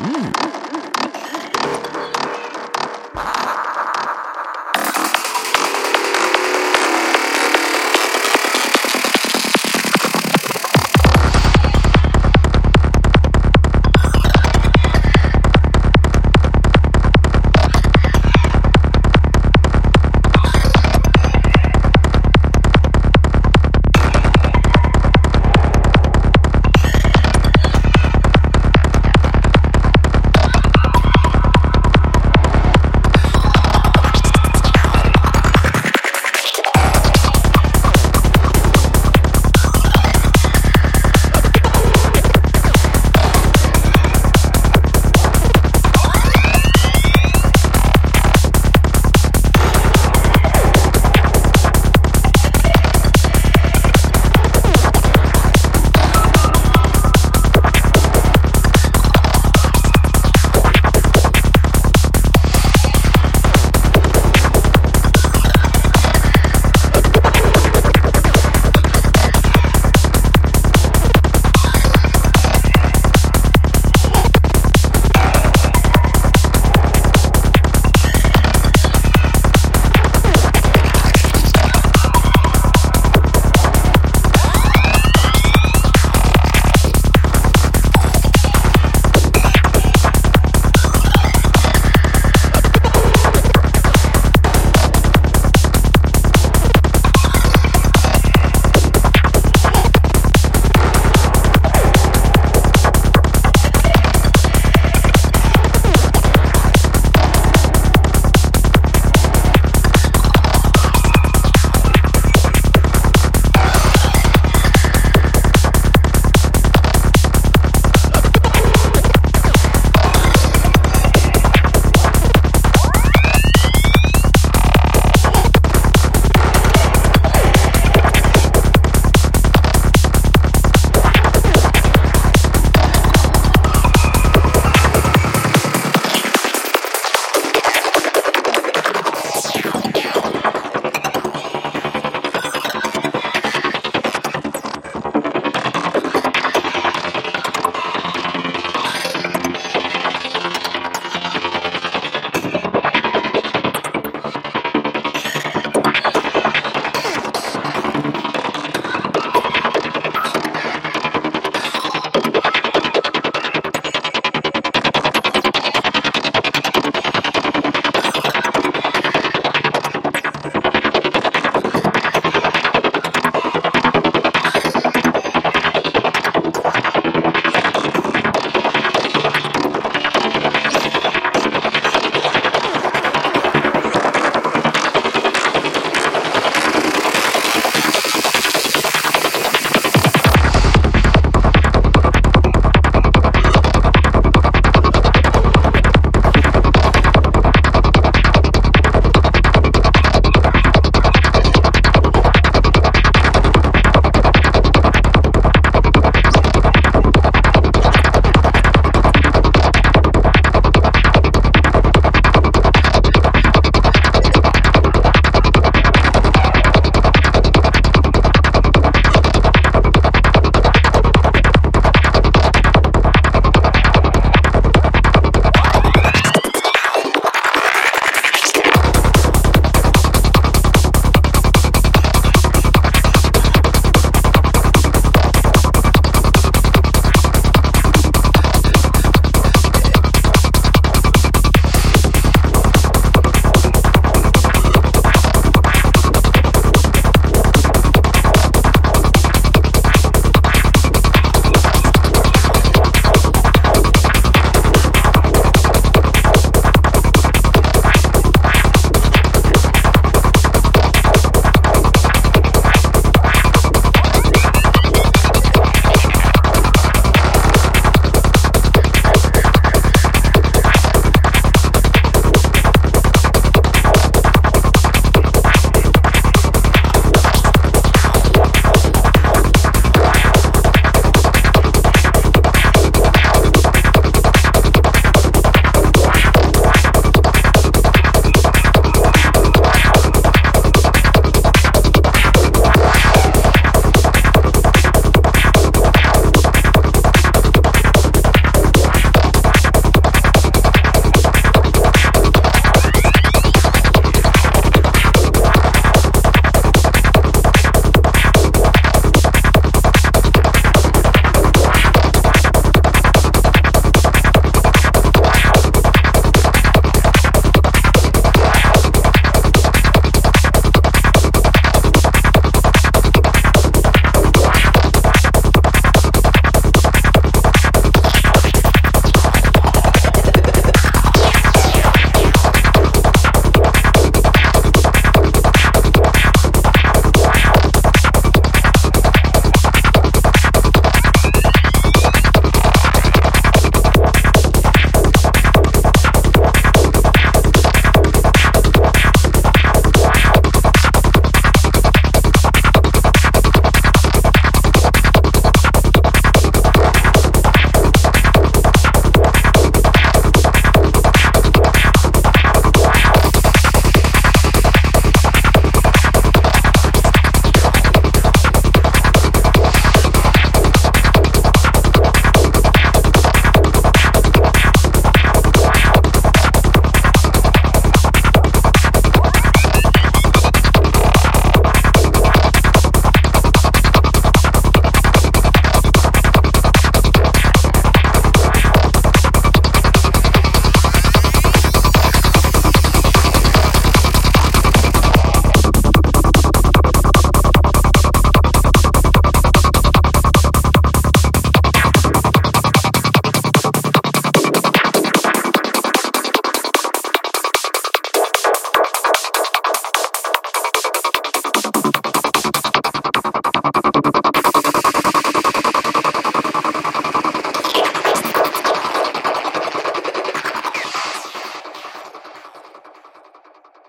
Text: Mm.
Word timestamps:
Mm. 0.00 0.59